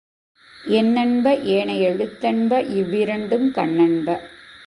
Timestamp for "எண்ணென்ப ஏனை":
0.71-1.75